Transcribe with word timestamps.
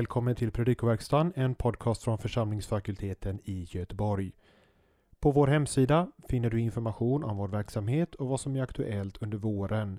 Välkommen 0.00 0.34
till 0.34 0.50
Predikoverkstan, 0.50 1.32
en 1.36 1.54
podcast 1.54 2.02
från 2.02 2.18
församlingsfakulteten 2.18 3.40
i 3.44 3.66
Göteborg. 3.70 4.32
På 5.18 5.30
vår 5.30 5.46
hemsida 5.46 6.12
finner 6.28 6.50
du 6.50 6.60
information 6.60 7.24
om 7.24 7.36
vår 7.36 7.48
verksamhet 7.48 8.14
och 8.14 8.28
vad 8.28 8.40
som 8.40 8.56
är 8.56 8.62
aktuellt 8.62 9.22
under 9.22 9.38
våren. 9.38 9.98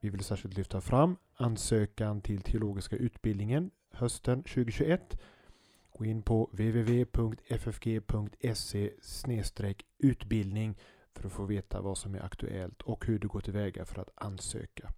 Vi 0.00 0.08
vill 0.08 0.24
särskilt 0.24 0.56
lyfta 0.56 0.80
fram 0.80 1.16
ansökan 1.36 2.20
till 2.20 2.42
teologiska 2.42 2.96
utbildningen 2.96 3.70
hösten 3.90 4.42
2021. 4.42 5.20
Gå 5.92 6.04
in 6.04 6.22
på 6.22 6.48
www.ffg.se 6.52 7.30
utbildning 9.98 10.78
för 11.12 11.26
att 11.26 11.32
få 11.32 11.44
veta 11.44 11.80
vad 11.80 11.98
som 11.98 12.14
är 12.14 12.24
aktuellt 12.24 12.82
och 12.82 13.06
hur 13.06 13.18
du 13.18 13.28
går 13.28 13.40
tillväga 13.40 13.84
för 13.84 14.00
att 14.00 14.10
ansöka. 14.14 14.92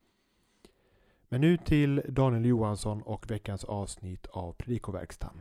Men 1.29 1.41
nu 1.41 1.57
till 1.57 2.03
Daniel 2.09 2.45
Johansson 2.45 3.03
och 3.03 3.31
veckans 3.31 3.65
avsnitt 3.65 4.27
av 4.27 4.53
Predikoverkstan. 4.53 5.41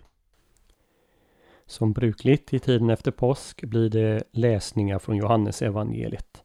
Som 1.66 1.94
brukligt 1.94 2.54
i 2.54 2.60
tiden 2.60 2.90
efter 2.90 3.12
påsk 3.12 3.64
blir 3.64 3.90
det 3.90 4.24
läsningar 4.32 5.00
från 5.00 5.18
Johannes 5.18 5.62
evangeliet. 5.62 6.44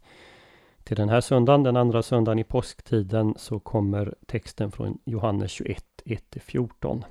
Till 0.85 0.97
den 0.97 1.09
här 1.09 1.21
söndagen, 1.21 1.63
den 1.63 1.77
andra 1.77 2.03
söndagen 2.03 2.39
i 2.39 2.45
påsktiden, 2.45 3.35
så 3.37 3.61
kommer 3.61 4.15
texten 4.27 4.73
från 4.73 4.99
Johannes 5.05 5.51
21, 5.51 5.85
1-14. 6.05 7.03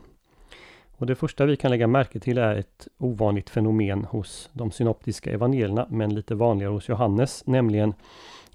Och 0.91 1.05
det 1.07 1.15
första 1.15 1.45
vi 1.45 1.57
kan 1.57 1.71
lägga 1.71 1.87
märke 1.87 2.19
till 2.19 2.37
är 2.37 2.55
ett 2.55 2.87
ovanligt 2.97 3.49
fenomen 3.49 4.05
hos 4.05 4.49
de 4.53 4.71
synoptiska 4.71 5.31
evangelierna, 5.31 5.87
men 5.89 6.15
lite 6.15 6.35
vanligare 6.35 6.71
hos 6.71 6.89
Johannes, 6.89 7.47
nämligen 7.47 7.93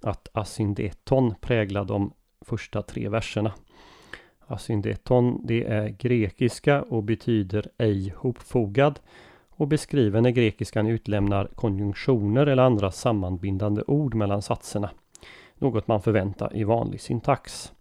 att 0.03 0.29
asyndeton 0.33 1.35
präglar 1.41 1.85
de 1.85 2.13
första 2.41 2.83
tre 2.83 3.09
verserna. 3.09 3.53
Asyndeton, 4.47 5.41
det 5.47 5.65
är 5.65 5.89
grekiska 5.89 6.83
och 6.83 7.03
betyder 7.03 7.69
ej 7.79 8.15
hopfogad 8.17 9.01
och 9.51 9.69
beskriver 9.69 10.21
när 10.21 10.31
grekiskan 10.31 10.87
utlämnar 10.87 11.49
konjunktioner 11.55 12.47
eller 12.47 12.63
andra 12.63 12.91
sammanbindande 12.91 13.83
ord 13.87 14.15
mellan 14.15 14.43
satserna. 14.43 14.91
Något 15.55 15.89
man 15.89 16.03
förväntar 16.03 16.57
i 16.57 16.65
vanlig 16.65 17.01
syntax. 17.01 17.73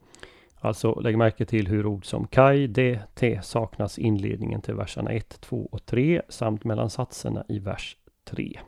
Alltså 0.59 0.99
lägg 0.99 1.17
märke 1.17 1.45
till 1.45 1.67
hur 1.67 1.85
ord 1.85 2.05
som 2.05 2.27
kaj, 2.27 2.67
de, 2.67 2.99
te 3.13 3.41
saknas 3.41 3.99
i 3.99 4.01
inledningen 4.01 4.61
till 4.61 4.73
verserna 4.73 5.11
1, 5.11 5.41
2 5.41 5.69
och 5.71 5.85
3 5.85 6.21
samt 6.29 6.63
mellan 6.63 6.89
satserna 6.89 7.45
i 7.47 7.59
vers 7.59 7.97
3. 8.23 8.59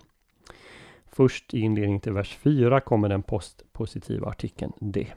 Först 1.06 1.54
i 1.54 1.60
inledningen 1.60 2.02
till 2.02 2.14
vers 2.14 2.38
4 2.38 2.80
kommer 2.82 3.10
den 3.10 3.24
postpositiva 3.24 4.28
artikeln 4.28 4.74
de. 4.80 5.08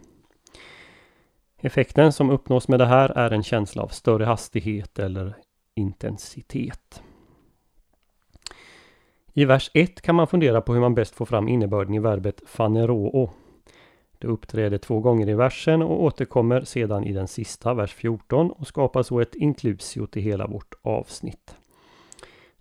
Effekten 1.62 2.12
som 2.12 2.30
uppnås 2.30 2.68
med 2.68 2.78
det 2.78 2.86
här 2.86 3.08
är 3.08 3.30
en 3.30 3.42
känsla 3.42 3.82
av 3.82 3.88
större 3.88 4.24
hastighet 4.24 4.98
eller 4.98 5.34
intensitet. 5.74 7.02
I 9.32 9.44
vers 9.44 9.70
1 9.74 10.02
kan 10.02 10.14
man 10.14 10.26
fundera 10.26 10.60
på 10.60 10.74
hur 10.74 10.80
man 10.80 10.94
bäst 10.94 11.14
får 11.14 11.26
fram 11.26 11.48
innebörden 11.48 11.94
i 11.94 11.98
verbet 11.98 12.42
faneroo. 12.46 13.30
Det 14.18 14.26
uppträder 14.26 14.78
två 14.78 15.00
gånger 15.00 15.28
i 15.28 15.34
versen 15.34 15.82
och 15.82 16.02
återkommer 16.04 16.60
sedan 16.64 17.04
i 17.04 17.12
den 17.12 17.28
sista, 17.28 17.74
vers 17.74 17.94
14 17.94 18.50
och 18.50 18.66
skapar 18.66 19.02
så 19.02 19.20
ett 19.20 19.34
inklusio 19.34 20.06
till 20.06 20.22
hela 20.22 20.46
vårt 20.46 20.74
avsnitt. 20.82 21.54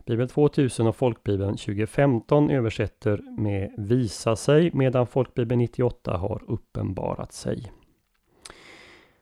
Bibel 0.06 0.30
2000 0.30 0.88
och 0.88 0.96
Folkbibeln 0.96 1.58
2015 1.58 2.50
översätter 2.50 3.22
med 3.38 3.74
visa 3.78 4.36
sig 4.36 4.72
medan 4.74 5.08
Folkbibeln 5.08 5.60
98 5.60 6.18
har 6.18 6.42
uppenbarat 6.48 7.34
sig. 7.34 7.72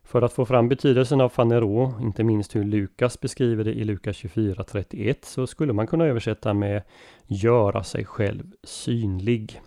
För 0.07 0.21
att 0.21 0.33
få 0.33 0.45
fram 0.45 0.69
betydelsen 0.69 1.21
av 1.21 1.29
fanero, 1.29 1.93
inte 2.01 2.23
minst 2.23 2.55
hur 2.55 2.63
Lukas 2.63 3.19
beskriver 3.19 3.63
det 3.63 3.73
i 3.73 3.83
Lukas 3.83 4.15
24.31, 4.15 5.15
så 5.21 5.47
skulle 5.47 5.73
man 5.73 5.87
kunna 5.87 6.05
översätta 6.05 6.53
med 6.53 6.81
göra 7.25 7.83
sig 7.83 8.05
själv 8.05 8.43
synlig. 8.63 9.61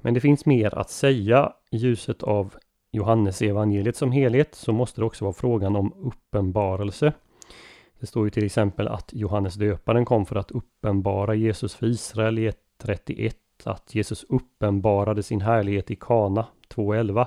Men 0.00 0.14
det 0.14 0.20
finns 0.20 0.46
mer 0.46 0.78
att 0.78 0.90
säga. 0.90 1.52
I 1.70 1.76
ljuset 1.76 2.22
av 2.22 2.54
Johannes 2.92 3.42
evangeliet 3.42 3.96
som 3.96 4.12
helhet 4.12 4.54
så 4.54 4.72
måste 4.72 5.00
det 5.00 5.04
också 5.04 5.24
vara 5.24 5.34
frågan 5.34 5.76
om 5.76 5.92
uppenbarelse. 5.96 7.12
Det 8.00 8.06
står 8.06 8.24
ju 8.24 8.30
till 8.30 8.44
exempel 8.44 8.88
att 8.88 9.10
Johannes 9.12 9.54
döparen 9.54 10.04
kom 10.04 10.26
för 10.26 10.36
att 10.36 10.50
uppenbara 10.50 11.34
Jesus 11.34 11.74
för 11.74 11.86
Israel 11.86 12.38
i 12.38 12.50
1.31, 12.82 13.32
att 13.64 13.94
Jesus 13.94 14.24
uppenbarade 14.28 15.22
sin 15.22 15.40
härlighet 15.40 15.90
i 15.90 15.96
Kana 15.96 16.46
2.11 16.74 17.26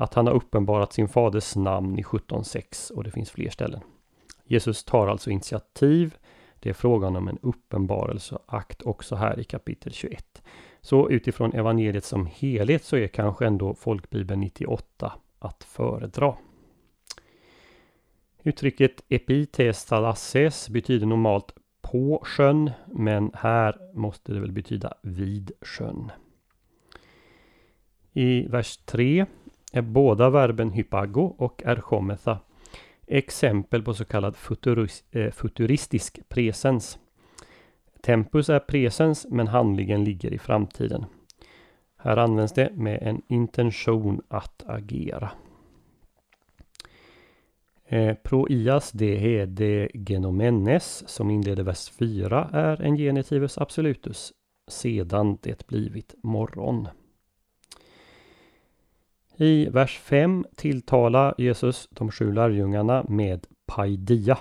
att 0.00 0.14
han 0.14 0.26
har 0.26 0.34
uppenbarat 0.34 0.92
sin 0.92 1.08
faders 1.08 1.56
namn 1.56 1.98
i 1.98 2.02
17.6 2.02 2.92
och 2.92 3.04
det 3.04 3.10
finns 3.10 3.30
fler 3.30 3.50
ställen. 3.50 3.80
Jesus 4.44 4.84
tar 4.84 5.08
alltså 5.08 5.30
initiativ. 5.30 6.16
Det 6.60 6.68
är 6.68 6.74
frågan 6.74 7.16
om 7.16 7.28
en 7.28 7.38
uppenbarelseakt 7.42 8.82
också 8.82 9.16
här 9.16 9.40
i 9.40 9.44
kapitel 9.44 9.92
21. 9.92 10.42
Så 10.80 11.10
utifrån 11.10 11.52
evangeliet 11.52 12.04
som 12.04 12.26
helhet 12.26 12.84
så 12.84 12.96
är 12.96 13.06
kanske 13.06 13.46
ändå 13.46 13.74
folkbibeln 13.74 14.40
98 14.40 15.12
att 15.38 15.64
föredra. 15.64 16.34
Uttrycket 18.42 19.04
epitestalasses 19.08 20.68
betyder 20.68 21.06
normalt 21.06 21.54
på 21.80 22.22
sjön, 22.24 22.70
men 22.86 23.30
här 23.34 23.78
måste 23.94 24.32
det 24.32 24.40
väl 24.40 24.52
betyda 24.52 24.94
vid 25.02 25.52
sjön. 25.60 26.12
I 28.12 28.46
vers 28.48 28.76
3 28.76 29.26
är 29.70 29.82
båda 29.82 30.30
verben 30.30 30.70
hypago 30.70 31.34
och 31.38 31.62
erchometha 31.64 32.38
exempel 33.10 33.82
på 33.82 33.94
så 33.94 34.04
kallad 34.04 34.36
futuris 34.36 35.04
eh, 35.10 35.30
futuristisk 35.30 36.28
presens. 36.28 36.98
Tempus 38.00 38.48
är 38.48 38.58
presens 38.58 39.26
men 39.30 39.48
handlingen 39.48 40.04
ligger 40.04 40.32
i 40.32 40.38
framtiden. 40.38 41.04
Här 41.96 42.16
används 42.16 42.52
det 42.52 42.72
med 42.74 43.02
en 43.02 43.22
intention 43.28 44.22
att 44.28 44.64
agera. 44.66 45.30
Eh, 47.86 48.14
proias 48.14 48.92
de 48.92 49.46
de 49.46 49.88
genomenes 49.94 51.08
som 51.08 51.30
inleder 51.30 51.62
vers 51.62 51.90
4 51.90 52.50
är 52.52 52.82
en 52.82 52.96
genitivus 52.96 53.58
absolutus 53.58 54.32
sedan 54.68 55.38
det 55.42 55.66
blivit 55.66 56.14
morgon. 56.22 56.88
I 59.42 59.68
vers 59.68 59.98
5 59.98 60.46
tilltalar 60.56 61.34
Jesus 61.38 61.88
de 61.90 62.10
sju 62.10 62.32
lärjungarna 62.32 63.04
med 63.08 63.46
paidia. 63.66 64.38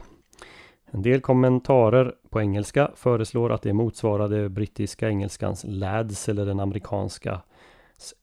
En 0.92 1.02
del 1.02 1.22
kommentarer 1.22 2.16
på 2.30 2.42
engelska 2.42 2.92
föreslår 2.96 3.52
att 3.52 3.62
det 3.62 3.74
motsvarar 3.74 4.28
det 4.28 4.50
brittiska 4.50 5.10
engelskans 5.10 5.66
lads 5.68 6.30
eller 6.30 6.46
den 6.46 6.60
amerikanska 6.60 7.42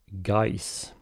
guys. 0.06 0.94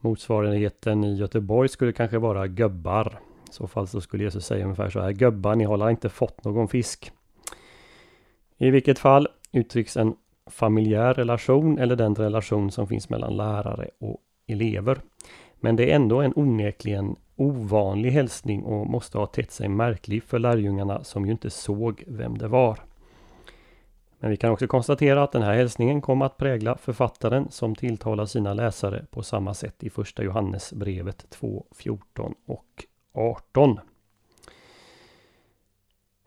Motsvarigheten 0.00 1.04
i 1.04 1.14
Göteborg 1.14 1.68
skulle 1.68 1.92
kanske 1.92 2.18
vara 2.18 2.46
gubbar. 2.46 3.20
I 3.50 3.52
så 3.52 3.66
fall 3.66 3.88
så 3.88 4.00
skulle 4.00 4.24
Jesus 4.24 4.46
säga 4.46 4.64
ungefär 4.64 4.90
så 4.90 5.00
här. 5.00 5.12
Gubbar, 5.12 5.54
ni 5.54 5.64
har 5.64 5.90
inte 5.90 6.08
fått 6.08 6.44
någon 6.44 6.68
fisk. 6.68 7.12
I 8.56 8.70
vilket 8.70 8.98
fall 8.98 9.28
uttrycks 9.52 9.96
en 9.96 10.14
familjär 10.46 11.14
relation 11.14 11.78
eller 11.78 11.96
den 11.96 12.14
relation 12.14 12.70
som 12.70 12.86
finns 12.86 13.08
mellan 13.08 13.36
lärare 13.36 13.90
och 13.98 14.20
elever. 14.52 15.00
Men 15.60 15.76
det 15.76 15.90
är 15.90 15.96
ändå 15.96 16.20
en 16.20 16.32
onekligen 16.36 17.16
ovanlig 17.36 18.10
hälsning 18.10 18.62
och 18.62 18.86
måste 18.86 19.18
ha 19.18 19.26
tett 19.26 19.50
sig 19.50 19.68
märklig 19.68 20.22
för 20.22 20.38
lärjungarna 20.38 21.04
som 21.04 21.26
ju 21.26 21.32
inte 21.32 21.50
såg 21.50 22.04
vem 22.06 22.38
det 22.38 22.48
var. 22.48 22.78
Men 24.18 24.30
vi 24.30 24.36
kan 24.36 24.50
också 24.50 24.66
konstatera 24.66 25.22
att 25.22 25.32
den 25.32 25.42
här 25.42 25.54
hälsningen 25.54 26.00
kom 26.00 26.22
att 26.22 26.36
prägla 26.36 26.76
författaren 26.76 27.50
som 27.50 27.74
tilltalar 27.74 28.26
sina 28.26 28.54
läsare 28.54 29.06
på 29.10 29.22
samma 29.22 29.54
sätt 29.54 29.84
i 29.84 29.90
första 29.90 30.22
Johannesbrevet 30.22 31.30
2, 31.30 31.64
14 31.70 32.34
och 32.46 32.84
18. 33.14 33.80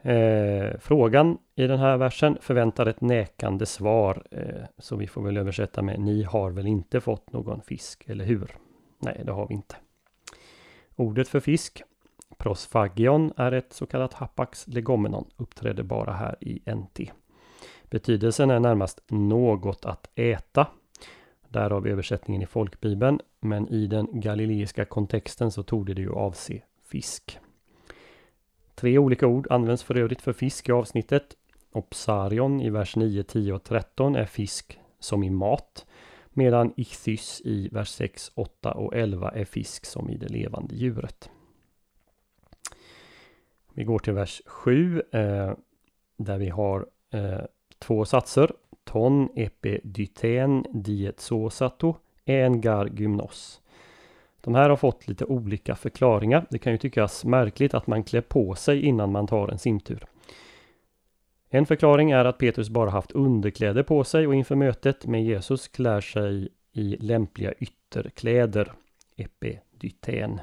Eh, 0.05 0.79
frågan 0.79 1.37
i 1.55 1.67
den 1.67 1.79
här 1.79 1.97
versen 1.97 2.37
förväntar 2.41 2.85
ett 2.85 3.01
nekande 3.01 3.65
svar. 3.65 4.23
Eh, 4.31 4.65
så 4.77 4.95
vi 4.95 5.07
får 5.07 5.21
väl 5.21 5.37
översätta 5.37 5.81
med 5.81 5.99
Ni 5.99 6.23
har 6.23 6.51
väl 6.51 6.67
inte 6.67 7.01
fått 7.01 7.33
någon 7.33 7.61
fisk, 7.61 8.03
eller 8.07 8.25
hur? 8.25 8.55
Nej, 8.99 9.21
det 9.25 9.31
har 9.31 9.47
vi 9.47 9.53
inte. 9.53 9.75
Ordet 10.95 11.27
för 11.27 11.39
fisk, 11.39 11.83
prosfagion, 12.37 13.33
är 13.37 13.51
ett 13.51 13.73
så 13.73 13.85
kallat 13.85 14.13
hapax 14.13 14.67
legomenon, 14.67 15.25
uppträder 15.37 15.83
bara 15.83 16.13
här 16.13 16.35
i 16.39 16.61
NT. 16.75 17.11
Betydelsen 17.83 18.51
är 18.51 18.59
närmast 18.59 19.01
något 19.07 19.85
att 19.85 20.09
äta. 20.15 20.67
Därav 21.47 21.87
översättningen 21.87 22.41
i 22.41 22.45
folkbibeln, 22.45 23.19
men 23.39 23.67
i 23.67 23.87
den 23.87 24.07
galileiska 24.11 24.85
kontexten 24.85 25.51
så 25.51 25.63
torde 25.63 25.93
det 25.93 26.01
ju 26.01 26.13
avse 26.13 26.61
fisk. 26.85 27.39
Tre 28.83 28.97
olika 28.97 29.27
ord 29.27 29.47
används 29.49 29.83
för 29.83 29.97
övrigt 29.97 30.21
för 30.21 30.33
fisk 30.33 30.69
i 30.69 30.71
avsnittet. 30.71 31.37
Opsarion 31.71 32.61
i 32.61 32.69
vers 32.69 32.95
9, 32.95 33.23
10 33.23 33.53
och 33.53 33.63
13 33.63 34.15
är 34.15 34.25
fisk 34.25 34.79
som 34.99 35.23
i 35.23 35.29
mat. 35.29 35.85
Medan 36.29 36.73
ichthys 36.75 37.41
i 37.45 37.69
vers 37.71 37.89
6, 37.89 38.31
8 38.35 38.71
och 38.71 38.95
11 38.95 39.31
är 39.31 39.45
fisk 39.45 39.85
som 39.85 40.09
i 40.09 40.17
det 40.17 40.27
levande 40.27 40.75
djuret. 40.75 41.29
Vi 43.73 43.83
går 43.83 43.99
till 43.99 44.13
vers 44.13 44.41
7 44.45 45.01
eh, 45.11 45.53
där 46.17 46.37
vi 46.37 46.49
har 46.49 46.85
eh, 47.11 47.41
två 47.79 48.05
satser. 48.05 48.51
Ton 48.83 49.29
epe 49.35 49.79
dyten 49.83 50.65
diet 50.73 51.29
en 52.25 52.61
gar 52.61 52.85
gymnos. 52.85 53.61
De 54.43 54.55
här 54.55 54.69
har 54.69 54.77
fått 54.77 55.07
lite 55.07 55.25
olika 55.25 55.75
förklaringar. 55.75 56.45
Det 56.49 56.57
kan 56.57 56.71
ju 56.71 56.77
tyckas 56.77 57.25
märkligt 57.25 57.73
att 57.73 57.87
man 57.87 58.03
klär 58.03 58.21
på 58.21 58.55
sig 58.55 58.81
innan 58.81 59.11
man 59.11 59.27
tar 59.27 59.47
en 59.47 59.59
simtur. 59.59 60.05
En 61.49 61.65
förklaring 61.65 62.11
är 62.11 62.25
att 62.25 62.37
Petrus 62.37 62.69
bara 62.69 62.89
haft 62.89 63.11
underkläder 63.11 63.83
på 63.83 64.03
sig 64.03 64.27
och 64.27 64.35
inför 64.35 64.55
mötet 64.55 65.05
med 65.05 65.23
Jesus 65.23 65.67
klär 65.67 66.01
sig 66.01 66.49
i 66.71 66.97
lämpliga 66.97 67.53
ytterkläder, 67.53 68.73
epidyten. 69.15 70.41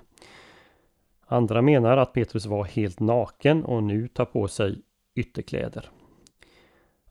Andra 1.27 1.63
menar 1.63 1.97
att 1.97 2.13
Petrus 2.13 2.47
var 2.47 2.65
helt 2.65 3.01
naken 3.01 3.65
och 3.65 3.83
nu 3.83 4.09
tar 4.09 4.25
på 4.25 4.49
sig 4.49 4.83
ytterkläder. 5.15 5.91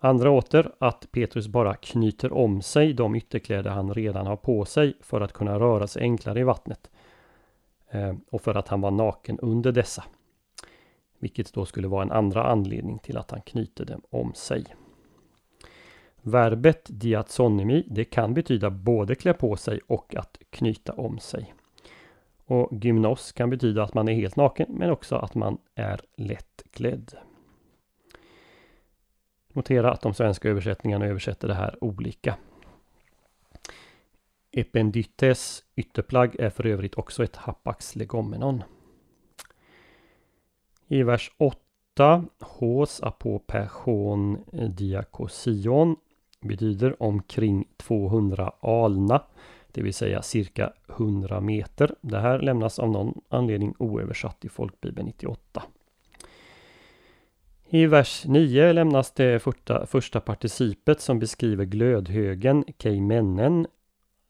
Andra 0.02 0.32
åter 0.32 0.72
att 0.80 1.12
Petrus 1.12 1.48
bara 1.48 1.76
knyter 1.76 2.34
om 2.34 2.62
sig 2.62 2.94
de 2.94 3.16
ytterkläder 3.16 3.72
han 3.72 3.94
redan 3.94 4.28
har 4.28 4.36
på 4.36 4.66
sig 4.66 4.94
för 5.02 5.22
att 5.22 5.34
kunna 5.34 5.60
röra 5.60 5.88
sig 5.88 6.02
enklare 6.02 6.40
i 6.40 6.44
vattnet. 6.44 6.90
Eh, 7.90 8.16
och 8.30 8.42
för 8.42 8.56
att 8.56 8.68
han 8.68 8.82
var 8.82 8.92
naken 8.92 9.40
under 9.40 9.72
dessa. 9.72 10.04
Vilket 11.20 11.54
då 11.54 11.66
skulle 11.66 11.88
vara 11.88 12.04
en 12.04 12.12
andra 12.12 12.44
anledning 12.44 13.00
till 13.00 13.18
att 13.18 13.32
han 13.32 13.42
knyter 13.42 13.86
dem 13.86 14.02
om 14.10 14.34
sig. 14.34 14.66
Verbet 16.22 16.86
diatsonimi, 16.90 17.84
det 17.88 18.06
kan 18.06 18.34
betyda 18.34 18.70
både 18.70 19.16
klä 19.16 19.34
på 19.34 19.56
sig 19.56 19.80
och 19.88 20.16
att 20.16 20.38
knyta 20.50 20.94
om 20.94 21.20
sig. 21.20 21.54
Och 22.46 22.70
gymnos 22.72 23.32
kan 23.32 23.50
betyda 23.50 23.84
att 23.84 23.94
man 23.94 24.08
är 24.08 24.14
helt 24.14 24.36
naken 24.36 24.68
men 24.70 24.90
också 24.90 25.16
att 25.16 25.36
man 25.36 25.58
är 25.76 26.02
lättklädd. 26.16 27.14
Notera 29.54 29.92
att 29.92 30.02
de 30.02 30.14
svenska 30.14 30.50
översättningarna 30.50 31.06
översätter 31.06 31.48
det 31.48 31.54
här 31.54 31.84
olika. 31.84 32.36
Ependytes 34.52 35.64
ytterplagg 35.76 36.36
är 36.40 36.50
för 36.50 36.66
övrigt 36.66 36.96
också 36.96 37.24
ett 37.24 37.36
Hapax 37.36 37.96
Legomenon. 37.96 38.64
I 40.88 41.04
vers 41.04 41.32
8 41.38 42.26
Hos 42.40 43.04
apoperchon 43.04 44.44
diakosion 44.78 45.96
betyder 46.42 47.04
omkring 47.04 47.66
200 47.78 48.54
alna, 48.60 49.24
det 49.72 49.82
vill 49.82 49.94
säga 49.94 50.22
cirka 50.22 50.74
100 50.90 51.42
meter. 51.42 51.96
Det 52.02 52.20
här 52.20 52.40
lämnas 52.40 52.80
av 52.80 52.90
någon 52.90 53.22
anledning 53.30 53.76
oöversatt 53.80 54.46
i 54.46 54.50
folkbibeln 54.50 55.08
98. 55.08 55.64
I 57.72 57.86
vers 57.86 58.26
9 58.26 58.74
lämnas 58.74 59.12
det 59.12 59.40
första, 59.40 59.86
första 59.86 60.20
participet 60.20 61.02
som 61.02 61.20
beskriver 61.20 61.66
glödhögen, 61.66 62.64
keimennen. 62.78 63.68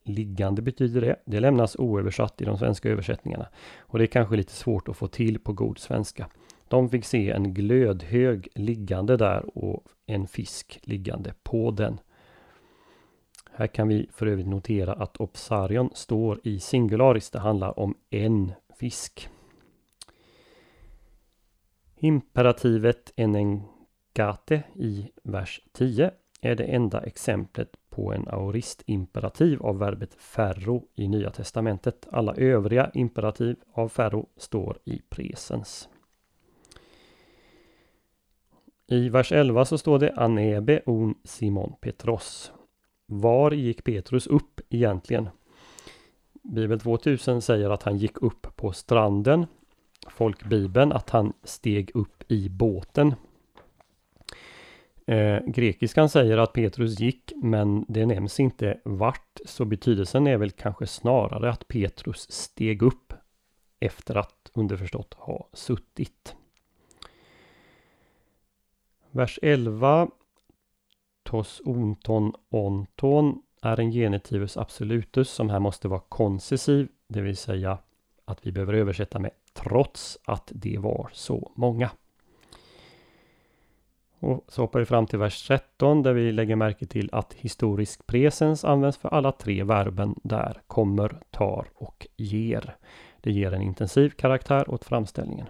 Liggande 0.03 0.61
betyder 0.61 1.01
det. 1.01 1.15
Det 1.25 1.39
lämnas 1.39 1.75
oöversatt 1.75 2.41
i 2.41 2.45
de 2.45 2.57
svenska 2.57 2.89
översättningarna. 2.89 3.47
Och 3.79 3.97
det 3.97 4.03
är 4.03 4.07
kanske 4.07 4.35
lite 4.35 4.51
svårt 4.51 4.89
att 4.89 4.97
få 4.97 5.07
till 5.07 5.39
på 5.39 5.53
god 5.53 5.79
svenska. 5.79 6.27
De 6.67 6.89
fick 6.89 7.05
se 7.05 7.31
en 7.31 7.53
glödhög 7.53 8.47
liggande 8.55 9.17
där 9.17 9.57
och 9.57 9.83
en 10.05 10.27
fisk 10.27 10.79
liggande 10.83 11.33
på 11.43 11.71
den. 11.71 11.99
Här 13.51 13.67
kan 13.67 13.87
vi 13.87 14.09
för 14.13 14.27
övrigt 14.27 14.47
notera 14.47 14.93
att 14.93 15.17
Opsarion 15.17 15.89
står 15.93 16.39
i 16.43 16.59
singularis. 16.59 17.29
Det 17.29 17.39
handlar 17.39 17.79
om 17.79 17.95
en 18.09 18.51
fisk. 18.79 19.29
Imperativet 22.01 23.13
enengate 23.15 24.63
i 24.75 25.11
vers 25.23 25.61
10 25.71 26.11
är 26.41 26.55
det 26.55 26.63
enda 26.63 27.01
exemplet 27.01 27.75
på 27.89 28.13
en 28.13 28.27
aoristimperativ 28.27 29.61
av 29.61 29.79
verbet 29.79 30.15
ferro 30.15 30.87
i 30.95 31.07
Nya 31.07 31.29
Testamentet. 31.29 32.07
Alla 32.11 32.35
övriga 32.35 32.91
imperativ 32.93 33.55
av 33.73 33.89
ferro 33.89 34.29
står 34.37 34.77
i 34.83 35.01
presens. 35.09 35.89
I 38.87 39.09
vers 39.09 39.31
11 39.31 39.65
så 39.65 39.77
står 39.77 39.99
det 39.99 40.13
Anebe 40.15 40.81
un 40.85 41.15
Simon 41.23 41.73
Petros. 41.81 42.51
Var 43.05 43.51
gick 43.51 43.83
Petrus 43.83 44.27
upp 44.27 44.61
egentligen? 44.69 45.29
Bibel 46.43 46.79
2000 46.79 47.41
säger 47.41 47.69
att 47.69 47.83
han 47.83 47.97
gick 47.97 48.21
upp 48.21 48.47
på 48.55 48.71
stranden 48.71 49.45
folkbibeln 50.07 50.91
att 50.91 51.09
han 51.09 51.33
steg 51.43 51.91
upp 51.93 52.23
i 52.31 52.49
båten. 52.49 53.15
Eh, 55.05 55.39
grekiskan 55.47 56.09
säger 56.09 56.37
att 56.37 56.53
Petrus 56.53 56.99
gick 56.99 57.31
men 57.35 57.85
det 57.87 58.05
nämns 58.05 58.39
inte 58.39 58.79
vart 58.85 59.39
så 59.45 59.65
betydelsen 59.65 60.27
är 60.27 60.37
väl 60.37 60.51
kanske 60.51 60.87
snarare 60.87 61.49
att 61.49 61.67
Petrus 61.67 62.31
steg 62.31 62.81
upp 62.81 63.13
efter 63.79 64.15
att 64.15 64.51
underförstått 64.53 65.13
ha 65.13 65.49
suttit. 65.53 66.35
Vers 69.11 69.39
11 69.41 70.09
Tos 71.23 71.61
onton 71.65 72.33
onton 72.49 73.41
är 73.61 73.79
en 73.79 73.91
genitivus 73.91 74.57
absolutus 74.57 75.29
som 75.29 75.49
här 75.49 75.59
måste 75.59 75.87
vara 75.87 75.99
koncessiv, 75.99 76.87
det 77.07 77.21
vill 77.21 77.37
säga 77.37 77.77
att 78.25 78.47
vi 78.47 78.51
behöver 78.51 78.73
översätta 78.73 79.19
med 79.19 79.31
trots 79.53 80.17
att 80.25 80.51
det 80.55 80.77
var 80.77 81.09
så 81.13 81.51
många. 81.55 81.89
Och 84.19 84.45
så 84.47 84.61
hoppar 84.61 84.79
vi 84.79 84.85
fram 84.85 85.05
till 85.05 85.19
vers 85.19 85.47
13 85.47 86.03
där 86.03 86.13
vi 86.13 86.31
lägger 86.31 86.55
märke 86.55 86.85
till 86.85 87.09
att 87.11 87.33
historisk 87.33 88.07
presens 88.07 88.65
används 88.65 88.97
för 88.97 89.09
alla 89.09 89.31
tre 89.31 89.63
verben 89.63 90.15
där 90.23 90.61
kommer, 90.67 91.19
tar 91.31 91.67
och 91.73 92.07
ger. 92.17 92.75
Det 93.21 93.31
ger 93.31 93.53
en 93.53 93.61
intensiv 93.61 94.09
karaktär 94.09 94.69
åt 94.69 94.85
framställningen. 94.85 95.47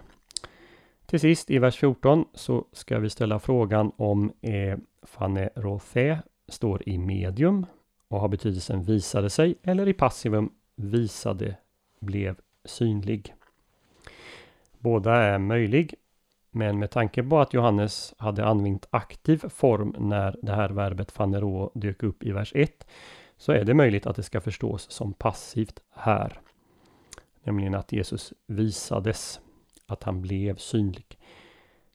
Till 1.06 1.20
sist 1.20 1.50
i 1.50 1.58
vers 1.58 1.76
14 1.76 2.24
så 2.34 2.64
ska 2.72 2.98
vi 2.98 3.10
ställa 3.10 3.38
frågan 3.38 3.92
om 3.96 4.32
eh, 4.40 4.78
fanerothe 5.02 6.18
står 6.48 6.88
i 6.88 6.98
medium 6.98 7.66
och 8.08 8.20
har 8.20 8.28
betydelsen 8.28 8.82
visade 8.82 9.30
sig 9.30 9.54
eller 9.62 9.88
i 9.88 9.92
passivum 9.92 10.52
visade 10.76 11.56
blev 12.00 12.36
synlig. 12.64 13.34
Båda 14.82 15.14
är 15.14 15.38
möjlig, 15.38 15.94
men 16.50 16.78
med 16.78 16.90
tanke 16.90 17.22
på 17.22 17.40
att 17.40 17.54
Johannes 17.54 18.14
hade 18.18 18.44
använt 18.44 18.86
aktiv 18.90 19.38
form 19.48 19.94
när 19.98 20.36
det 20.42 20.52
här 20.52 20.68
verbet 20.68 21.12
fanero 21.12 21.70
dök 21.74 22.02
upp 22.02 22.22
i 22.22 22.32
vers 22.32 22.52
1 22.54 22.86
så 23.36 23.52
är 23.52 23.64
det 23.64 23.74
möjligt 23.74 24.06
att 24.06 24.16
det 24.16 24.22
ska 24.22 24.40
förstås 24.40 24.90
som 24.90 25.12
passivt 25.12 25.80
här. 25.94 26.40
Nämligen 27.42 27.74
att 27.74 27.92
Jesus 27.92 28.32
visades, 28.46 29.40
att 29.86 30.02
han 30.02 30.22
blev 30.22 30.56
synlig. 30.56 31.18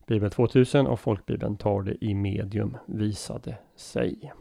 Bibel 0.07 0.31
2000 0.31 0.87
och 0.87 0.99
folkbibeln 0.99 1.57
tar 1.57 1.81
det 1.81 2.05
i 2.05 2.13
medium 2.13 2.77
visade 2.85 3.57
sig. 3.75 4.33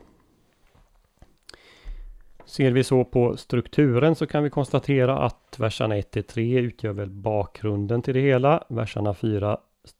Ser 2.46 2.70
vi 2.70 2.84
så 2.84 3.04
på 3.04 3.36
strukturen 3.36 4.14
så 4.14 4.26
kan 4.26 4.42
vi 4.42 4.50
konstatera 4.50 5.18
att 5.18 5.56
verserna 5.58 5.96
1 5.96 6.28
3 6.28 6.58
utgör 6.58 6.92
väl 6.92 7.10
bakgrunden 7.10 8.02
till 8.02 8.14
det 8.14 8.20
hela. 8.20 8.64
Verserna 8.68 9.14
4 9.14 9.58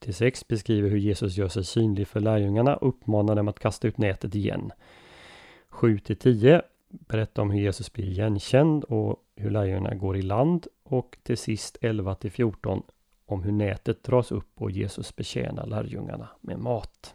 6 0.09 0.49
beskriver 0.49 0.91
hur 0.91 0.99
Jesus 0.99 1.37
gör 1.37 1.49
sig 1.49 1.65
synlig 1.65 2.09
för 2.09 2.21
lärjungarna 2.21 2.77
och 2.77 2.89
uppmanar 2.89 3.35
dem 3.35 3.49
att 3.49 3.59
kasta 3.59 3.89
ut 3.89 3.99
nätet 3.99 4.35
igen. 4.35 4.73
7 5.69 5.99
10 5.99 6.63
berättar 6.89 7.43
om 7.43 7.51
hur 7.51 7.61
Jesus 7.61 7.93
blir 7.93 8.05
igenkänd 8.05 8.85
och 8.85 9.17
hur 9.37 9.51
lärjungarna 9.51 9.95
går 9.95 10.17
i 10.17 10.23
land. 10.23 10.67
Och 10.83 11.19
till 11.23 11.39
sist 11.39 11.79
11 11.81 12.17
14 12.31 12.83
om 13.27 13.43
hur 13.43 13.53
nätet 13.53 14.03
dras 14.03 14.33
upp 14.33 14.63
och 14.63 14.71
Jesus 14.71 15.17
betjänar 15.17 15.67
lärjungarna 15.67 16.29
med 16.41 16.59
mat. 16.59 17.15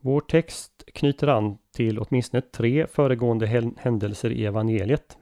Vår 0.00 0.20
text 0.20 0.84
knyter 0.94 1.26
an 1.26 1.58
till 1.74 1.98
åtminstone 1.98 2.40
tre 2.40 2.86
föregående 2.86 3.72
händelser 3.78 4.30
i 4.30 4.46
evangeliet. 4.46 5.18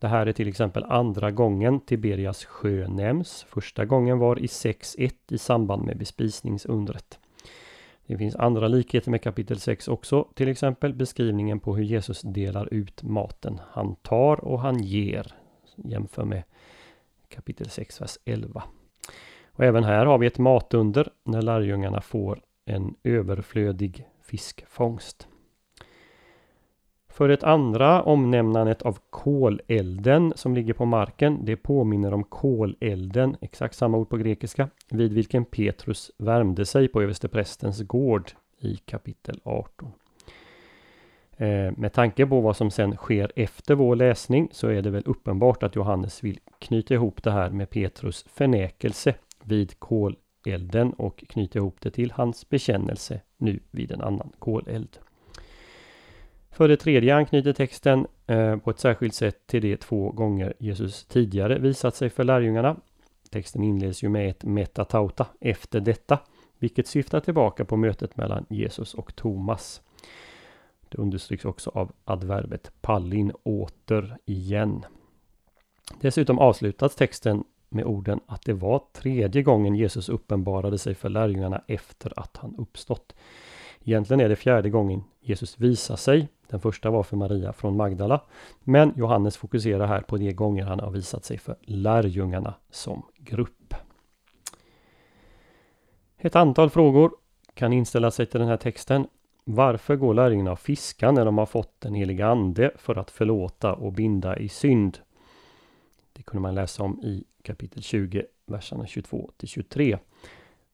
Det 0.00 0.08
här 0.08 0.26
är 0.26 0.32
till 0.32 0.48
exempel 0.48 0.84
andra 0.84 1.30
gången 1.30 1.80
Tiberias 1.80 2.44
sjö 2.44 2.88
nämns. 2.88 3.46
Första 3.48 3.84
gången 3.84 4.18
var 4.18 4.38
i 4.38 4.46
6.1 4.46 5.12
i 5.28 5.38
samband 5.38 5.84
med 5.84 5.98
bespisningsundret. 5.98 7.18
Det 8.06 8.18
finns 8.18 8.36
andra 8.36 8.68
likheter 8.68 9.10
med 9.10 9.22
kapitel 9.22 9.60
6 9.60 9.88
också, 9.88 10.28
till 10.34 10.48
exempel 10.48 10.94
beskrivningen 10.94 11.60
på 11.60 11.76
hur 11.76 11.84
Jesus 11.84 12.20
delar 12.20 12.74
ut 12.74 13.02
maten. 13.02 13.60
Han 13.70 13.94
tar 13.94 14.44
och 14.44 14.60
han 14.60 14.82
ger. 14.82 15.34
Jämför 15.76 16.24
med 16.24 16.42
kapitel 17.28 17.70
6, 17.70 18.00
vers 18.00 18.18
11. 18.24 18.62
Och 19.52 19.64
även 19.64 19.84
här 19.84 20.06
har 20.06 20.18
vi 20.18 20.26
ett 20.26 20.38
matunder 20.38 21.08
när 21.24 21.42
lärjungarna 21.42 22.00
får 22.00 22.40
en 22.70 22.94
överflödig 23.04 24.06
fiskfångst. 24.22 25.28
För 27.08 27.28
det 27.28 27.42
andra 27.42 28.02
omnämnandet 28.02 28.82
av 28.82 28.98
kolelden 29.10 30.32
som 30.36 30.54
ligger 30.54 30.72
på 30.72 30.84
marken. 30.84 31.44
Det 31.44 31.56
påminner 31.56 32.14
om 32.14 32.24
kolelden, 32.24 33.36
exakt 33.40 33.76
samma 33.76 33.98
ord 33.98 34.08
på 34.08 34.16
grekiska, 34.16 34.68
vid 34.90 35.12
vilken 35.12 35.44
Petrus 35.44 36.10
värmde 36.18 36.66
sig 36.66 36.88
på 36.88 37.02
översteprästens 37.02 37.82
gård 37.82 38.30
i 38.58 38.76
kapitel 38.76 39.40
18. 39.44 39.92
Eh, 41.36 41.72
med 41.76 41.92
tanke 41.92 42.26
på 42.26 42.40
vad 42.40 42.56
som 42.56 42.70
sen 42.70 42.96
sker 42.96 43.32
efter 43.36 43.74
vår 43.74 43.96
läsning 43.96 44.48
så 44.52 44.68
är 44.68 44.82
det 44.82 44.90
väl 44.90 45.02
uppenbart 45.06 45.62
att 45.62 45.76
Johannes 45.76 46.24
vill 46.24 46.38
knyta 46.58 46.94
ihop 46.94 47.22
det 47.22 47.30
här 47.30 47.50
med 47.50 47.70
Petrus 47.70 48.24
förnekelse 48.28 49.14
vid 49.44 49.80
elden 50.44 50.92
och 50.92 51.24
knyta 51.28 51.58
ihop 51.58 51.76
det 51.80 51.90
till 51.90 52.10
hans 52.10 52.48
bekännelse 52.48 53.20
nu 53.36 53.60
vid 53.70 53.92
en 53.92 54.00
annan 54.00 54.32
koleld. 54.38 54.98
För 56.50 56.68
det 56.68 56.76
tredje 56.76 57.14
anknyter 57.14 57.52
texten 57.52 58.06
eh, 58.26 58.56
på 58.56 58.70
ett 58.70 58.78
särskilt 58.78 59.14
sätt 59.14 59.46
till 59.46 59.62
de 59.62 59.76
två 59.76 60.10
gånger 60.10 60.54
Jesus 60.58 61.04
tidigare 61.04 61.58
visat 61.58 61.96
sig 61.96 62.10
för 62.10 62.24
lärjungarna. 62.24 62.76
Texten 63.30 63.62
inleds 63.62 64.04
ju 64.04 64.08
med 64.08 64.30
ett 64.30 64.44
metatauta, 64.44 65.26
efter 65.40 65.80
detta, 65.80 66.18
vilket 66.58 66.86
syftar 66.86 67.20
tillbaka 67.20 67.64
på 67.64 67.76
mötet 67.76 68.16
mellan 68.16 68.46
Jesus 68.48 68.94
och 68.94 69.16
Thomas. 69.16 69.82
Det 70.88 70.98
understryks 70.98 71.44
också 71.44 71.70
av 71.74 71.92
adverbet 72.04 72.72
pallin, 72.80 73.32
åter, 73.42 74.16
igen. 74.24 74.84
Dessutom 76.00 76.38
avslutas 76.38 76.94
texten 76.94 77.44
med 77.70 77.84
orden 77.84 78.20
att 78.26 78.42
det 78.42 78.52
var 78.52 78.82
tredje 78.92 79.42
gången 79.42 79.74
Jesus 79.74 80.08
uppenbarade 80.08 80.78
sig 80.78 80.94
för 80.94 81.08
lärjungarna 81.08 81.62
efter 81.66 82.20
att 82.20 82.36
han 82.36 82.54
uppstått. 82.58 83.14
Egentligen 83.84 84.20
är 84.20 84.28
det 84.28 84.36
fjärde 84.36 84.70
gången 84.70 85.04
Jesus 85.20 85.58
visar 85.58 85.96
sig. 85.96 86.28
Den 86.48 86.60
första 86.60 86.90
var 86.90 87.02
för 87.02 87.16
Maria 87.16 87.52
från 87.52 87.76
Magdala. 87.76 88.20
Men 88.64 88.92
Johannes 88.96 89.36
fokuserar 89.36 89.86
här 89.86 90.00
på 90.00 90.16
de 90.16 90.32
gånger 90.32 90.64
han 90.64 90.80
har 90.80 90.90
visat 90.90 91.24
sig 91.24 91.38
för 91.38 91.56
lärjungarna 91.60 92.54
som 92.70 93.02
grupp. 93.18 93.74
Ett 96.16 96.36
antal 96.36 96.70
frågor 96.70 97.12
kan 97.54 97.72
inställa 97.72 98.10
sig 98.10 98.26
till 98.26 98.40
den 98.40 98.48
här 98.48 98.56
texten. 98.56 99.06
Varför 99.44 99.96
går 99.96 100.14
lärjungarna 100.14 100.52
och 100.52 100.60
fiskar 100.60 101.12
när 101.12 101.24
de 101.24 101.38
har 101.38 101.46
fått 101.46 101.80
den 101.80 101.94
heliga 101.94 102.26
ande 102.26 102.70
för 102.76 102.96
att 102.96 103.10
förlåta 103.10 103.74
och 103.74 103.92
binda 103.92 104.38
i 104.38 104.48
synd? 104.48 104.98
Det 106.12 106.22
kunde 106.22 106.42
man 106.42 106.54
läsa 106.54 106.82
om 106.82 107.00
i 107.00 107.24
kapitel 107.42 107.82
20, 107.82 108.24
verserna 108.46 108.86
22 108.86 109.30
till 109.36 109.48
23. 109.48 109.98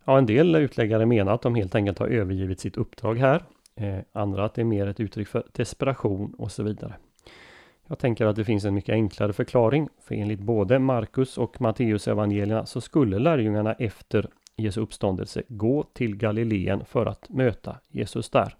Ja, 0.04 0.18
en 0.18 0.26
del 0.26 0.56
utläggare 0.56 1.06
menar 1.06 1.34
att 1.34 1.42
de 1.42 1.54
helt 1.54 1.74
enkelt 1.74 1.98
har 1.98 2.06
övergivit 2.06 2.60
sitt 2.60 2.76
uppdrag 2.76 3.18
här. 3.18 3.42
Eh, 3.74 3.98
andra 4.12 4.44
att 4.44 4.54
det 4.54 4.60
är 4.60 4.64
mer 4.64 4.86
ett 4.86 5.00
uttryck 5.00 5.28
för 5.28 5.46
desperation 5.52 6.34
och 6.38 6.52
så 6.52 6.62
vidare. 6.62 6.94
Jag 7.88 7.98
tänker 7.98 8.26
att 8.26 8.36
det 8.36 8.44
finns 8.44 8.64
en 8.64 8.74
mycket 8.74 8.92
enklare 8.92 9.32
förklaring, 9.32 9.88
för 10.00 10.14
enligt 10.14 10.40
både 10.40 10.78
Markus 10.78 11.38
och 11.38 11.60
Matteus 11.60 12.08
evangelierna 12.08 12.66
så 12.66 12.80
skulle 12.80 13.18
lärjungarna 13.18 13.72
efter 13.72 14.28
Jesu 14.56 14.80
uppståndelse 14.80 15.42
gå 15.48 15.82
till 15.82 16.16
Galileen 16.16 16.84
för 16.84 17.06
att 17.06 17.28
möta 17.28 17.76
Jesus 17.88 18.30
där. 18.30 18.56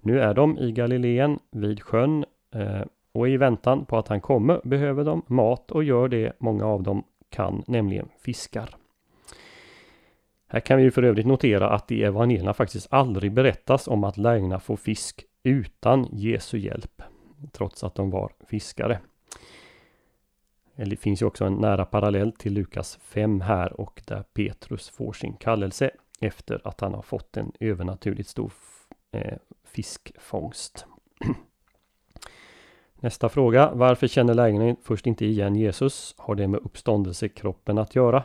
Nu 0.00 0.20
är 0.20 0.34
de 0.34 0.58
i 0.58 0.72
Galileen 0.72 1.38
vid 1.50 1.82
sjön 1.82 2.24
eh, 2.54 2.82
och 3.12 3.28
i 3.28 3.36
väntan 3.36 3.84
på 3.84 3.98
att 3.98 4.08
han 4.08 4.20
kommer 4.20 4.60
behöver 4.64 5.04
de 5.04 5.22
mat 5.26 5.70
och 5.70 5.84
gör 5.84 6.08
det 6.08 6.32
många 6.38 6.66
av 6.66 6.82
dem 6.82 7.04
kan, 7.30 7.64
nämligen 7.66 8.08
fiskar. 8.20 8.76
Här 10.46 10.60
kan 10.60 10.78
vi 10.78 10.90
för 10.90 11.02
övrigt 11.02 11.26
notera 11.26 11.70
att 11.70 11.92
i 11.92 12.02
evangelierna 12.02 12.54
faktiskt 12.54 12.86
aldrig 12.90 13.32
berättas 13.32 13.88
om 13.88 14.04
att 14.04 14.16
lärjungarna 14.16 14.60
får 14.60 14.76
fisk 14.76 15.24
utan 15.42 16.08
Jesu 16.12 16.58
hjälp, 16.58 17.02
trots 17.52 17.84
att 17.84 17.94
de 17.94 18.10
var 18.10 18.32
fiskare. 18.46 19.00
Det 20.76 20.96
finns 20.96 21.22
ju 21.22 21.26
också 21.26 21.44
en 21.44 21.54
nära 21.54 21.84
parallell 21.84 22.32
till 22.32 22.52
Lukas 22.52 22.98
5 23.02 23.40
här 23.40 23.80
och 23.80 24.02
där 24.06 24.22
Petrus 24.22 24.88
får 24.90 25.12
sin 25.12 25.36
kallelse 25.36 25.90
efter 26.20 26.60
att 26.64 26.80
han 26.80 26.94
har 26.94 27.02
fått 27.02 27.36
en 27.36 27.52
övernaturligt 27.60 28.28
stor 28.28 28.52
eh, 29.12 29.38
fiskfångst. 29.64 30.86
Nästa 33.00 33.28
fråga. 33.28 33.70
Varför 33.74 34.06
känner 34.06 34.34
lärjungarna 34.34 34.76
först 34.82 35.06
inte 35.06 35.26
igen 35.26 35.56
Jesus? 35.56 36.14
Har 36.18 36.34
det 36.34 36.48
med 36.48 36.60
uppståndelsekroppen 36.60 37.78
att 37.78 37.94
göra? 37.94 38.22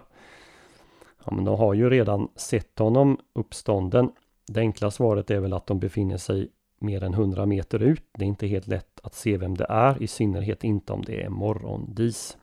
Ja, 1.26 1.34
men 1.36 1.46
de 1.46 1.60
har 1.60 1.74
ju 1.74 1.90
redan 1.90 2.28
sett 2.36 2.80
honom 2.80 3.18
uppstånden. 3.34 4.12
Det 4.48 4.60
enkla 4.60 4.92
svaret 4.92 5.32
är 5.32 5.40
väl 5.40 5.54
att 5.54 5.68
de 5.68 5.80
befinner 5.80 6.18
sig 6.18 6.50
mer 6.80 7.04
än 7.04 7.14
100 7.14 7.46
meter 7.46 7.80
ut. 7.80 8.04
Det 8.18 8.26
är 8.26 8.28
inte 8.28 8.48
helt 8.48 8.68
lätt 8.68 9.00
att 9.04 9.14
se 9.14 9.38
vem 9.38 9.58
det 9.58 9.66
är, 9.70 10.04
i 10.04 10.08
synnerhet 10.08 10.64
inte 10.64 10.94
om 10.94 11.02
det 11.02 11.24
är 11.24 11.30
morgondis. 11.30 12.38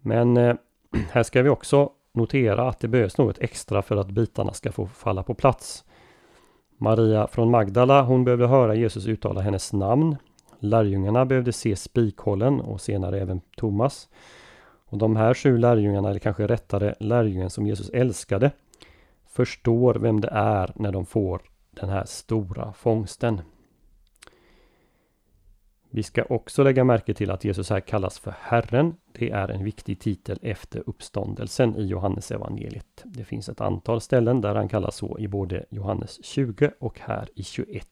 Men 0.00 0.36
eh, 0.36 0.56
här 1.10 1.22
ska 1.22 1.42
vi 1.42 1.48
också 1.48 1.90
notera 2.12 2.68
att 2.68 2.80
det 2.80 2.88
behövs 2.88 3.18
något 3.18 3.38
extra 3.38 3.82
för 3.82 3.96
att 3.96 4.10
bitarna 4.10 4.52
ska 4.52 4.72
få 4.72 4.86
falla 4.86 5.22
på 5.22 5.34
plats. 5.34 5.84
Maria 6.78 7.26
från 7.26 7.50
Magdala, 7.50 8.02
hon 8.02 8.24
behövde 8.24 8.46
höra 8.46 8.74
Jesus 8.74 9.06
uttala 9.06 9.40
hennes 9.40 9.72
namn. 9.72 10.16
Lärjungarna 10.70 11.26
behövde 11.26 11.52
se 11.52 11.76
spikhållen 11.76 12.60
och 12.60 12.80
senare 12.80 13.20
även 13.20 13.40
Thomas. 13.56 14.08
Och 14.84 14.98
de 14.98 15.16
här 15.16 15.34
sju 15.34 15.58
lärjungarna, 15.58 16.10
eller 16.10 16.20
kanske 16.20 16.46
rättare 16.46 16.94
lärjungen 17.00 17.50
som 17.50 17.66
Jesus 17.66 17.90
älskade, 17.90 18.50
förstår 19.26 19.94
vem 19.94 20.20
det 20.20 20.28
är 20.32 20.72
när 20.74 20.92
de 20.92 21.06
får 21.06 21.42
den 21.70 21.88
här 21.88 22.04
stora 22.04 22.72
fångsten. 22.72 23.40
Vi 25.90 26.02
ska 26.02 26.24
också 26.28 26.62
lägga 26.62 26.84
märke 26.84 27.14
till 27.14 27.30
att 27.30 27.44
Jesus 27.44 27.70
här 27.70 27.80
kallas 27.80 28.18
för 28.18 28.34
Herren. 28.40 28.94
Det 29.12 29.30
är 29.30 29.48
en 29.48 29.64
viktig 29.64 30.00
titel 30.00 30.38
efter 30.42 30.82
uppståndelsen 30.86 31.76
i 31.76 31.86
Johannes 31.86 32.30
evangeliet. 32.30 33.02
Det 33.04 33.24
finns 33.24 33.48
ett 33.48 33.60
antal 33.60 34.00
ställen 34.00 34.40
där 34.40 34.54
han 34.54 34.68
kallas 34.68 34.96
så 34.96 35.18
i 35.18 35.28
både 35.28 35.64
Johannes 35.70 36.24
20 36.24 36.70
och 36.78 37.00
här 37.00 37.28
i 37.34 37.42
21. 37.42 37.88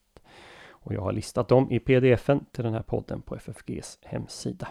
Och 0.84 0.94
jag 0.94 1.00
har 1.00 1.12
listat 1.12 1.48
dem 1.48 1.70
i 1.70 1.78
pdfen 1.78 2.44
till 2.52 2.64
den 2.64 2.74
här 2.74 2.82
podden 2.82 3.22
på 3.22 3.36
FFGs 3.36 3.98
hemsida. 4.02 4.68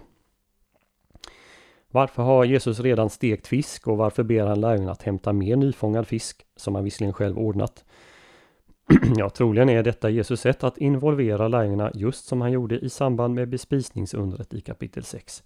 Varför 1.92 2.24
har 2.24 2.46
Jesus 2.46 2.80
redan 2.80 3.10
stekt 3.10 3.48
fisk 3.48 3.88
och 3.88 3.98
varför 3.98 4.24
ber 4.24 4.46
han 4.46 4.62
lärjungarna 4.62 4.92
att 4.92 5.04
hämta 5.04 5.34
mer 5.34 5.56
nyfångad 5.56 6.08
fisk 6.08 6.46
som 6.56 6.76
han 6.76 6.84
visserligen 6.84 7.14
själv 7.14 7.38
ordnat? 7.38 7.86
ja, 9.16 9.30
troligen 9.30 9.70
är 9.70 9.84
detta 9.84 10.10
Jesus 10.10 10.42
sätt 10.42 10.64
att 10.64 10.78
involvera 10.78 11.48
lärjungarna 11.48 11.92
just 11.94 12.26
som 12.26 12.42
han 12.42 12.52
gjorde 12.52 12.80
i 12.80 12.90
samband 12.90 13.36
med 13.36 13.50
bespisningsundret 13.50 14.54
i 14.54 14.62
kapitel 14.62 15.04
6. 15.04 15.44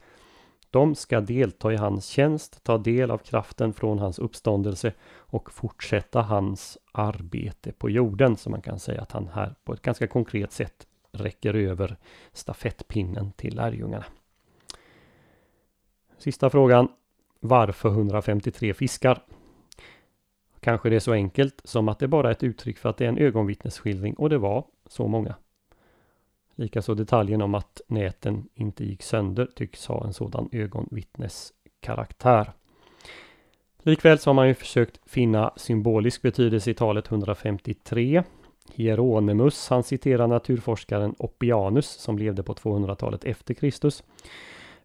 De 0.69 0.95
ska 0.95 1.21
delta 1.21 1.74
i 1.74 1.75
hans 1.75 2.05
tjänst, 2.05 2.63
ta 2.63 2.77
del 2.77 3.12
av 3.12 3.17
kraften 3.17 3.74
från 3.74 4.00
hans 4.00 4.19
uppståndelse 4.19 4.93
och 5.15 5.51
fortsätta 5.51 6.21
hans 6.21 6.77
arbete 6.91 7.71
på 7.71 7.89
jorden. 7.89 8.38
Så 8.38 8.50
man 8.50 8.62
kan 8.62 8.79
säga 8.79 9.01
att 9.01 9.12
han 9.12 9.27
här 9.27 9.55
på 9.63 9.74
ett 9.74 9.81
ganska 9.81 10.07
konkret 10.07 10.51
sätt 10.51 10.88
räcker 11.12 11.53
över 11.53 11.97
stafettpinnen 12.33 13.31
till 13.31 13.55
lärjungarna. 13.55 14.05
Sista 16.17 16.50
frågan. 16.50 16.88
Varför 17.39 17.89
153 17.89 18.74
fiskar? 18.74 19.24
Kanske 20.59 20.89
det 20.89 20.95
är 20.95 21.00
så 21.00 21.13
enkelt 21.13 21.62
som 21.63 21.89
att 21.89 22.00
det 22.00 22.07
bara 22.07 22.27
är 22.27 22.31
ett 22.31 22.43
uttryck 22.43 22.77
för 22.77 22.89
att 22.89 22.97
det 22.97 23.05
är 23.05 23.09
en 23.09 23.17
ögonvittnesskildring 23.17 24.13
och 24.13 24.29
det 24.29 24.38
var 24.38 24.65
så 24.86 25.07
många. 25.07 25.36
Likaså 26.60 26.94
detaljen 26.94 27.42
om 27.42 27.56
att 27.56 27.82
näten 27.88 28.50
inte 28.54 28.86
gick 28.86 29.04
sönder 29.04 29.48
tycks 29.56 29.88
ha 29.88 30.06
en 30.06 30.14
sådan 30.14 30.50
ögonvittneskaraktär. 30.52 32.52
Likväl 33.84 34.20
så 34.20 34.30
har 34.30 34.36
man 34.36 34.48
ju 34.48 34.54
försökt 34.54 35.00
finna 35.06 35.54
symbolisk 35.56 36.22
betydelse 36.22 36.72
i 36.72 36.74
talet 36.74 37.12
153. 37.12 38.24
Hieronymus, 38.74 39.70
han 39.70 39.84
citerar 39.84 40.28
naturforskaren 40.28 41.16
Oppianus 41.18 41.88
som 41.88 42.18
levde 42.18 42.44
på 42.44 42.54
200-talet 42.54 43.24
efter 43.24 43.54
Kristus. 43.54 44.04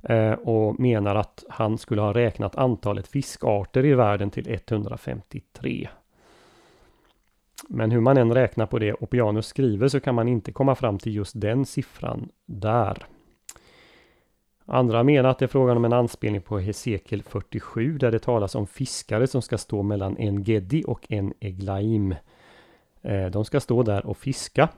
Eh, 0.02 0.32
och 0.32 0.80
menar 0.80 1.16
att 1.16 1.44
han 1.48 1.78
skulle 1.78 2.00
ha 2.00 2.14
räknat 2.14 2.56
antalet 2.56 3.08
fiskarter 3.08 3.84
i 3.84 3.94
världen 3.94 4.30
till 4.30 4.48
153. 4.48 5.88
Men 7.74 7.90
hur 7.90 8.00
man 8.00 8.16
än 8.16 8.34
räknar 8.34 8.66
på 8.66 8.78
det 8.78 8.94
Oppianus 8.94 9.46
skriver 9.46 9.88
så 9.88 10.00
kan 10.00 10.14
man 10.14 10.28
inte 10.28 10.52
komma 10.52 10.74
fram 10.74 10.98
till 10.98 11.14
just 11.14 11.40
den 11.40 11.66
siffran 11.66 12.28
där. 12.46 13.06
Andra 14.64 15.02
menar 15.02 15.30
att 15.30 15.38
det 15.38 15.44
är 15.44 15.48
frågan 15.48 15.76
om 15.76 15.84
en 15.84 15.92
anspelning 15.92 16.42
på 16.42 16.58
Hesekiel 16.58 17.22
47 17.22 17.98
där 17.98 18.10
det 18.10 18.18
talas 18.18 18.54
om 18.54 18.66
fiskare 18.66 19.26
som 19.26 19.42
ska 19.42 19.58
stå 19.58 19.82
mellan 19.82 20.16
en 20.16 20.42
Gedi 20.42 20.84
och 20.86 21.06
en 21.12 21.34
Eglaim. 21.40 22.14
Eh, 23.02 23.26
de 23.26 23.44
ska 23.44 23.60
stå 23.60 23.82
där 23.82 24.06
och 24.06 24.16
fiska. 24.16 24.68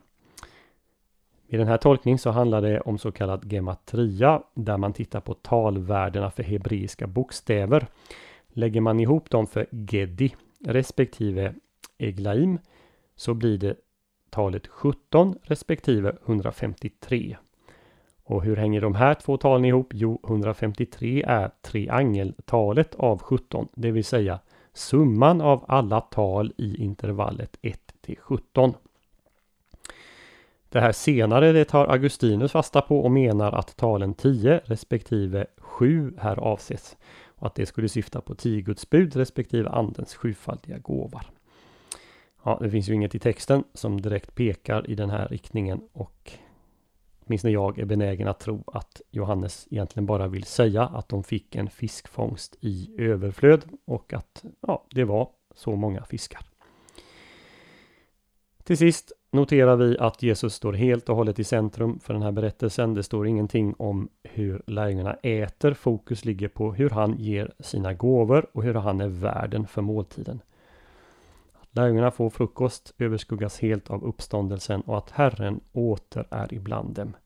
I 1.47 1.57
den 1.57 1.69
här 1.69 1.77
tolkningen 1.77 2.19
så 2.19 2.31
handlar 2.31 2.63
det 2.63 2.81
om 2.81 2.99
så 2.99 3.13
kallad 3.13 3.53
gematria 3.53 4.43
där 4.55 4.77
man 4.77 4.93
tittar 4.93 5.21
på 5.21 5.35
talvärdena 5.35 6.31
för 6.31 6.43
hebreiska 6.43 7.07
bokstäver. 7.07 7.87
Lägger 8.49 8.81
man 8.81 9.01
ihop 9.01 9.31
dem 9.31 9.47
för 9.47 9.67
Gedi 9.71 10.35
respektive 10.65 11.55
Eglaim 11.99 12.59
så 13.17 13.35
blir 13.35 13.59
det 13.59 13.77
talet 14.31 14.67
17 14.67 15.39
respektive 15.43 16.17
153. 16.27 17.37
Och 18.25 18.45
hur 18.45 18.57
hänger 18.57 18.81
de 18.81 18.95
här 18.95 19.15
två 19.15 19.37
talen 19.37 19.65
ihop? 19.65 19.93
Jo, 19.95 20.21
153 20.25 21.23
är 21.27 21.51
triangeltalet 21.63 22.95
av 22.95 23.23
17, 23.23 23.69
det 23.75 23.91
vill 23.91 24.05
säga 24.05 24.41
summan 24.73 25.41
av 25.41 25.65
alla 25.69 26.01
tal 26.01 26.53
i 26.57 26.83
intervallet 26.83 27.59
1 27.63 27.81
till 28.01 28.19
17. 28.19 28.75
Det 30.69 30.81
här 30.81 30.93
senare 30.93 31.53
det 31.53 31.65
tar 31.65 31.87
Augustinus 31.87 32.53
fasta 32.53 32.81
på 32.81 33.01
och 33.01 33.11
menar 33.11 33.53
att 33.53 33.77
talen 33.77 34.15
10 34.15 34.61
respektive 34.65 35.47
7 35.57 36.15
här 36.19 36.37
avses. 36.37 36.97
Och 37.27 37.47
att 37.47 37.55
det 37.55 37.67
skulle 37.67 37.89
syfta 37.89 38.21
på 38.21 38.35
10 38.35 38.61
Guds 38.61 38.91
bud 38.91 39.17
respektive 39.17 39.69
andens 39.69 40.15
sjufaldiga 40.15 40.79
gåvar. 40.79 41.27
Ja, 42.45 42.59
det 42.61 42.71
finns 42.71 42.89
ju 42.89 42.95
inget 42.95 43.15
i 43.15 43.19
texten 43.19 43.65
som 43.75 44.01
direkt 44.01 44.35
pekar 44.35 44.91
i 44.91 44.95
den 44.95 45.11
här 45.11 45.29
riktningen 45.29 45.81
och 45.93 46.33
åtminstone 47.27 47.53
jag 47.53 47.79
är 47.79 47.85
benägen 47.85 48.29
att 48.29 48.41
tro 48.41 48.65
att 48.67 49.03
Johannes 49.11 49.69
egentligen 49.71 50.07
bara 50.07 50.29
vill 50.29 50.45
säga 50.45 50.83
att 50.83 51.09
de 51.09 51.25
fick 51.25 51.55
en 51.55 51.71
fiskfångst 51.71 52.57
i 52.61 52.91
överflöd 52.99 53.65
och 53.85 54.13
att 54.13 54.45
ja, 54.61 54.85
det 54.91 55.05
var 55.05 55.29
så 55.55 55.77
många 55.77 56.05
fiskar. 56.05 56.41
Till 58.65 58.79
sist 58.79 59.13
noterar 59.31 59.77
vi 59.77 59.99
att 59.99 60.23
Jesus 60.23 60.55
står 60.55 60.73
helt 60.73 61.09
och 61.09 61.17
hållet 61.17 61.39
i 61.39 61.45
centrum 61.45 61.99
för 61.99 62.15
den 62.15 62.23
här 62.23 62.33
berättelsen. 62.33 62.95
Det 62.95 63.03
står 63.03 63.27
ingenting 63.27 63.75
om 63.79 64.09
hur 64.23 64.63
lärjungarna 64.67 65.15
äter. 65.15 65.75
Fokus 65.75 66.25
ligger 66.25 66.49
på 66.49 66.73
hur 66.73 66.91
han 66.91 67.19
ger 67.19 67.53
sina 67.61 67.95
gåvor 67.95 68.47
och 68.53 68.63
hur 68.63 68.75
han 68.75 69.01
är 69.01 69.09
värden 69.09 69.67
för 69.67 69.83
måltiden. 69.83 70.41
Lärjungarna 71.77 72.11
får 72.11 72.31
frukost 72.31 72.95
överskuggas 72.99 73.61
helt 73.61 73.91
av 73.91 74.05
uppståndelsen 74.05 74.81
och 74.81 74.99
att 74.99 75.11
Herren 75.11 75.61
åter 75.73 76.27
är 76.31 76.55
ibland 76.55 76.95
dem. 76.95 77.17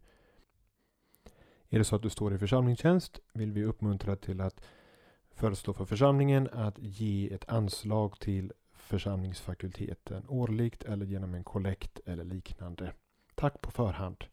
Är 1.68 1.78
det 1.78 1.84
så 1.84 1.96
att 1.96 2.02
du 2.02 2.10
står 2.10 2.34
i 2.34 2.38
församlingstjänst 2.38 3.20
vill 3.32 3.52
vi 3.52 3.64
uppmuntra 3.64 4.16
till 4.16 4.40
att 4.40 4.60
föreslå 5.34 5.72
för 5.72 5.84
församlingen 5.84 6.48
att 6.52 6.78
ge 6.78 7.34
ett 7.34 7.48
anslag 7.48 8.20
till 8.20 8.52
församlingsfakulteten 8.72 10.24
årligt 10.28 10.84
eller 10.84 11.06
genom 11.06 11.34
en 11.34 11.44
kollekt 11.44 12.00
eller 12.06 12.24
liknande. 12.24 12.92
Tack 13.34 13.60
på 13.60 13.70
förhand. 13.70 14.24